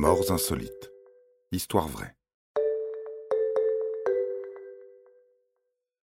Morts 0.00 0.30
insolites. 0.30 0.92
Histoire 1.50 1.88
vraie. 1.88 2.14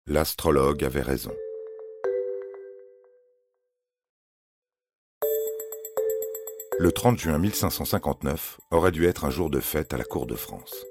L'astrologue 0.06 0.84
avait 0.84 1.00
raison. 1.00 1.32
Le 6.78 6.92
30 6.92 7.18
juin 7.18 7.38
1559 7.38 8.60
aurait 8.70 8.92
dû 8.92 9.06
être 9.06 9.24
un 9.24 9.30
jour 9.30 9.48
de 9.48 9.60
fête 9.60 9.94
à 9.94 9.96
la 9.96 10.04
cour 10.04 10.26
de 10.26 10.34
France. 10.34 10.84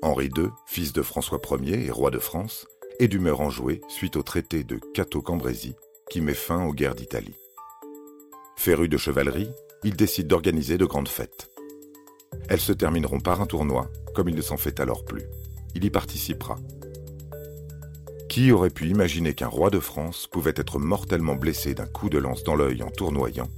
Henri 0.00 0.30
II, 0.36 0.50
fils 0.64 0.92
de 0.92 1.02
François 1.02 1.40
Ier 1.60 1.86
et 1.86 1.90
roi 1.90 2.12
de 2.12 2.20
France, 2.20 2.68
est 3.00 3.08
d'humeur 3.08 3.40
enjouée 3.40 3.80
suite 3.88 4.14
au 4.14 4.22
traité 4.22 4.62
de 4.62 4.78
Cateau-Cambrésis 4.94 5.74
qui 6.08 6.20
met 6.20 6.34
fin 6.34 6.64
aux 6.66 6.72
guerres 6.72 6.94
d'Italie. 6.94 7.34
Féru 8.54 8.88
de 8.88 8.96
chevalerie, 8.96 9.50
il 9.82 9.96
décide 9.96 10.28
d'organiser 10.28 10.78
de 10.78 10.84
grandes 10.84 11.08
fêtes. 11.08 11.50
Elles 12.48 12.60
se 12.60 12.72
termineront 12.72 13.20
par 13.20 13.40
un 13.40 13.46
tournoi, 13.46 13.90
comme 14.14 14.28
il 14.28 14.34
ne 14.34 14.42
s'en 14.42 14.56
fait 14.56 14.80
alors 14.80 15.04
plus. 15.04 15.24
Il 15.74 15.84
y 15.84 15.90
participera. 15.90 16.58
Qui 18.28 18.52
aurait 18.52 18.70
pu 18.70 18.88
imaginer 18.88 19.34
qu'un 19.34 19.48
roi 19.48 19.70
de 19.70 19.80
France 19.80 20.26
pouvait 20.26 20.54
être 20.56 20.78
mortellement 20.78 21.36
blessé 21.36 21.74
d'un 21.74 21.86
coup 21.86 22.08
de 22.08 22.18
lance 22.18 22.44
dans 22.44 22.54
l'œil 22.54 22.82
en 22.82 22.90
tournoyant 22.90 23.48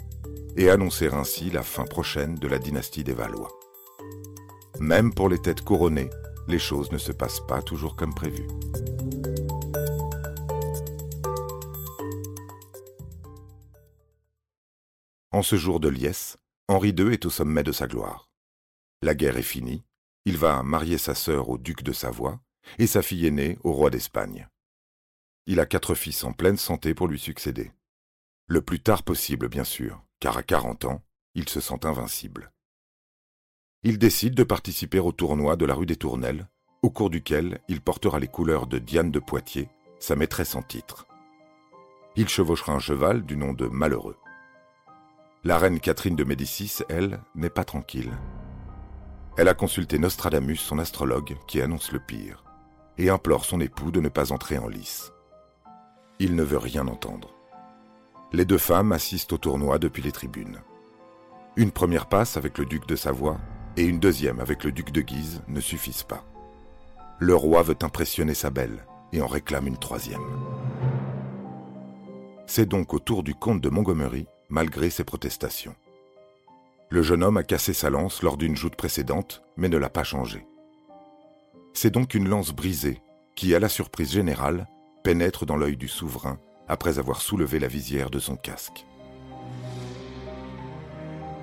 et 0.57 0.71
annoncer 0.71 1.09
ainsi 1.09 1.51
la 1.51 1.63
fin 1.63 1.85
prochaine 1.85 2.35
de 2.35 2.49
la 2.49 2.59
dynastie 2.59 3.05
des 3.05 3.13
Valois 3.13 3.53
Même 4.81 5.15
pour 5.15 5.29
les 5.29 5.39
têtes 5.39 5.63
couronnées, 5.63 6.11
les 6.49 6.59
choses 6.59 6.91
ne 6.91 6.99
se 6.99 7.13
passent 7.13 7.45
pas 7.47 7.63
toujours 7.63 7.95
comme 7.95 8.15
prévu. 8.15 8.47
En 15.31 15.43
ce 15.43 15.57
jour 15.57 15.79
de 15.79 15.89
liesse, 15.89 16.37
Henri 16.67 16.91
II 16.91 17.13
est 17.13 17.25
au 17.25 17.31
sommet 17.31 17.63
de 17.63 17.71
sa 17.71 17.87
gloire. 17.87 18.28
La 19.03 19.15
guerre 19.15 19.37
est 19.37 19.43
finie, 19.43 19.85
il 20.25 20.37
va 20.37 20.63
marier 20.63 20.99
sa 20.99 21.15
sœur 21.15 21.49
au 21.49 21.57
duc 21.57 21.83
de 21.83 21.93
Savoie 21.93 22.41
et 22.79 22.87
sa 22.87 23.01
fille 23.01 23.27
aînée 23.27 23.57
au 23.63 23.73
roi 23.73 23.91
d'Espagne. 23.91 24.49
Il 25.47 25.61
a 25.61 25.67
quatre 25.67 25.95
fils 25.95 26.25
en 26.25 26.33
pleine 26.33 26.57
santé 26.57 26.95
pour 26.95 27.09
lui 27.09 27.19
succéder. 27.19 27.73
Le 28.47 28.61
plus 28.61 28.81
tard 28.81 29.05
possible, 29.05 29.49
bien 29.49 29.65
sûr, 29.65 30.03
car 30.21 30.37
à 30.37 30.43
40 30.43 30.85
ans, 30.85 31.03
il 31.35 31.49
se 31.49 31.61
sent 31.61 31.87
invincible. 31.87 32.53
Il 33.85 33.99
décide 33.99 34.35
de 34.35 34.43
participer 34.43 34.99
au 34.99 35.13
tournoi 35.13 35.57
de 35.57 35.65
la 35.65 35.75
rue 35.75 35.87
des 35.87 35.97
Tournelles, 35.97 36.49
au 36.83 36.91
cours 36.91 37.11
duquel 37.11 37.61
il 37.69 37.81
portera 37.81 38.19
les 38.19 38.27
couleurs 38.27 38.67
de 38.67 38.79
Diane 38.79 39.13
de 39.13 39.21
Poitiers, 39.21 39.69
sa 40.01 40.17
maîtresse 40.17 40.57
en 40.57 40.63
titre. 40.63 41.07
Il 42.17 42.29
chevauchera 42.29 42.73
un 42.73 42.81
cheval 42.81 43.25
du 43.25 43.37
nom 43.37 43.53
de 43.53 43.67
Malheureux. 43.69 44.17
La 45.45 45.57
reine 45.57 45.79
Catherine 45.79 46.17
de 46.17 46.25
Médicis, 46.25 46.83
elle, 46.89 47.23
n'est 47.37 47.49
pas 47.49 47.65
tranquille. 47.65 48.13
Elle 49.39 49.47
a 49.47 49.55
consulté 49.55 50.01
Nostradamus, 50.01 50.57
son 50.57 50.81
astrologue, 50.81 51.37
qui 51.47 51.63
annonce 51.63 51.93
le 51.93 52.01
pire, 52.01 52.43
et 52.99 53.09
implore 53.09 53.45
son 53.45 53.61
époux 53.61 53.93
de 53.93 54.01
ne 54.01 54.09
pas 54.09 54.33
entrer 54.33 54.59
en 54.59 54.67
lice. 54.67 55.13
Il 56.19 56.35
ne 56.35 56.43
veut 56.43 56.59
rien 56.59 56.89
entendre. 56.89 57.31
Les 58.33 58.45
deux 58.45 58.59
femmes 58.59 58.91
assistent 58.91 59.35
au 59.35 59.39
tournoi 59.39 59.79
depuis 59.79 60.03
les 60.03 60.11
tribunes. 60.11 60.61
Une 61.55 61.71
première 61.71 62.07
passe 62.07 62.37
avec 62.37 62.59
le 62.59 62.67
duc 62.67 62.89
de 62.89 62.97
Savoie 62.97 63.39
et 63.77 63.85
une 63.85 64.01
deuxième 64.01 64.41
avec 64.41 64.65
le 64.65 64.73
duc 64.73 64.91
de 64.91 65.03
Guise 65.03 65.41
ne 65.47 65.61
suffisent 65.61 66.03
pas. 66.03 66.25
Le 67.21 67.37
roi 67.37 67.63
veut 67.63 67.79
impressionner 67.83 68.35
sa 68.35 68.51
belle 68.51 68.85
et 69.13 69.23
en 69.23 69.29
réclame 69.29 69.69
une 69.69 69.79
troisième. 69.79 70.27
C'est 72.49 72.67
donc 72.67 72.93
au 72.93 72.99
tour 72.99 73.23
du 73.23 73.37
comte 73.37 73.61
de 73.61 73.69
Montgomery, 73.69 74.27
malgré 74.49 74.91
ses 74.91 75.05
protestations. 75.05 75.77
Le 76.91 77.03
jeune 77.03 77.23
homme 77.23 77.37
a 77.37 77.43
cassé 77.43 77.75
sa 77.75 77.91
lance 77.91 78.23
lors 78.23 78.39
d'une 78.39 78.57
joute 78.57 78.75
précédente, 78.75 79.43
mais 79.59 79.69
ne 79.69 79.77
l'a 79.77 79.91
pas 79.91 80.05
changée. 80.05 80.47
C'est 81.75 81.91
donc 81.91 82.15
une 82.15 82.29
lance 82.29 82.53
brisée 82.53 83.03
qui, 83.35 83.55
à 83.55 83.59
la 83.59 83.69
surprise 83.69 84.11
générale, 84.11 84.67
pénètre 85.05 85.45
dans 85.45 85.57
l'œil 85.57 85.77
du 85.77 85.87
souverain 85.87 86.39
après 86.67 86.99
avoir 86.99 87.21
soulevé 87.21 87.59
la 87.59 87.69
visière 87.69 88.09
de 88.09 88.19
son 88.19 88.37
casque. 88.37 88.87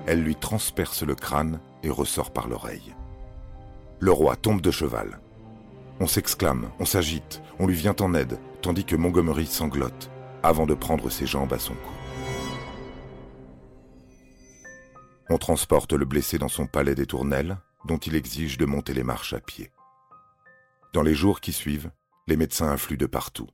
Elle 0.06 0.22
lui 0.22 0.34
transperce 0.34 1.04
le 1.04 1.14
crâne 1.14 1.60
et 1.84 1.90
ressort 1.90 2.32
par 2.32 2.48
l'oreille. 2.48 2.94
Le 4.00 4.12
roi 4.12 4.36
tombe 4.36 4.60
de 4.60 4.70
cheval. 4.72 5.20
On 6.00 6.06
s'exclame, 6.06 6.70
on 6.80 6.84
s'agite, 6.84 7.40
on 7.58 7.66
lui 7.66 7.76
vient 7.76 7.96
en 8.00 8.14
aide, 8.14 8.38
tandis 8.62 8.84
que 8.84 8.96
Montgomery 8.96 9.46
sanglote, 9.46 10.10
avant 10.42 10.66
de 10.66 10.74
prendre 10.74 11.08
ses 11.08 11.26
jambes 11.26 11.52
à 11.52 11.58
son 11.58 11.74
cou. 11.74 12.05
On 15.28 15.38
transporte 15.38 15.92
le 15.92 16.04
blessé 16.04 16.38
dans 16.38 16.48
son 16.48 16.66
palais 16.66 16.94
des 16.94 17.06
tournelles, 17.06 17.58
dont 17.84 17.98
il 17.98 18.14
exige 18.14 18.58
de 18.58 18.64
monter 18.64 18.94
les 18.94 19.02
marches 19.02 19.32
à 19.32 19.40
pied. 19.40 19.72
Dans 20.92 21.02
les 21.02 21.14
jours 21.14 21.40
qui 21.40 21.52
suivent, 21.52 21.90
les 22.28 22.36
médecins 22.36 22.70
affluent 22.70 22.96
de 22.96 23.06
partout, 23.06 23.48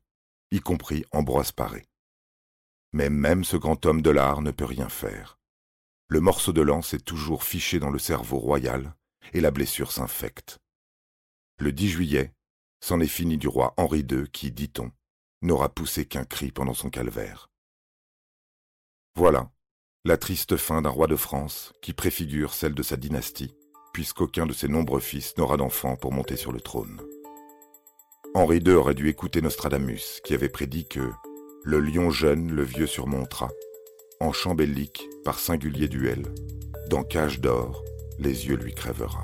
y 0.50 0.60
compris 0.60 1.04
Ambroise 1.12 1.52
Paré. 1.52 1.86
Mais 2.92 3.08
même 3.08 3.42
ce 3.42 3.56
grand 3.56 3.86
homme 3.86 4.02
de 4.02 4.10
l'art 4.10 4.42
ne 4.42 4.50
peut 4.50 4.66
rien 4.66 4.88
faire. 4.88 5.38
Le 6.08 6.20
morceau 6.20 6.52
de 6.52 6.60
lance 6.60 6.92
est 6.92 7.04
toujours 7.04 7.42
fiché 7.42 7.78
dans 7.78 7.90
le 7.90 7.98
cerveau 7.98 8.38
royal 8.38 8.94
et 9.32 9.40
la 9.40 9.50
blessure 9.50 9.92
s'infecte. 9.92 10.58
Le 11.58 11.72
10 11.72 11.88
juillet, 11.88 12.34
c'en 12.80 13.00
est 13.00 13.06
fini 13.06 13.38
du 13.38 13.48
roi 13.48 13.72
Henri 13.78 14.00
II 14.00 14.28
qui, 14.30 14.52
dit-on, 14.52 14.92
n'aura 15.40 15.70
poussé 15.70 16.04
qu'un 16.04 16.24
cri 16.24 16.52
pendant 16.52 16.74
son 16.74 16.90
calvaire. 16.90 17.50
Voilà, 19.14 19.50
la 20.04 20.16
triste 20.16 20.56
fin 20.56 20.82
d'un 20.82 20.88
roi 20.88 21.06
de 21.06 21.14
France 21.14 21.72
qui 21.80 21.92
préfigure 21.92 22.54
celle 22.54 22.74
de 22.74 22.82
sa 22.82 22.96
dynastie, 22.96 23.54
puisqu'aucun 23.92 24.46
de 24.46 24.52
ses 24.52 24.66
nombreux 24.66 24.98
fils 24.98 25.36
n'aura 25.38 25.56
d'enfant 25.56 25.94
pour 25.94 26.10
monter 26.12 26.36
sur 26.36 26.50
le 26.50 26.60
trône. 26.60 27.00
Henri 28.34 28.58
II 28.58 28.72
aurait 28.72 28.94
dû 28.94 29.08
écouter 29.08 29.40
Nostradamus, 29.42 30.20
qui 30.24 30.34
avait 30.34 30.48
prédit 30.48 30.88
que 30.88 31.08
le 31.62 31.78
lion 31.78 32.10
jeune 32.10 32.50
le 32.50 32.64
vieux 32.64 32.88
surmontera, 32.88 33.48
en 34.18 34.32
chambellique 34.32 35.08
par 35.24 35.38
singulier 35.38 35.86
duel, 35.86 36.24
dans 36.88 37.04
cage 37.04 37.40
d'or, 37.40 37.84
les 38.18 38.48
yeux 38.48 38.56
lui 38.56 38.74
crèvera. 38.74 39.22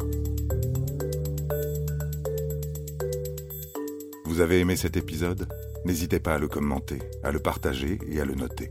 Vous 4.26 4.40
avez 4.40 4.60
aimé 4.60 4.76
cet 4.76 4.96
épisode? 4.96 5.48
N'hésitez 5.84 6.20
pas 6.20 6.34
à 6.34 6.38
le 6.38 6.46
commenter, 6.46 7.00
à 7.24 7.32
le 7.32 7.40
partager 7.40 7.98
et 8.08 8.20
à 8.20 8.24
le 8.24 8.36
noter. 8.36 8.70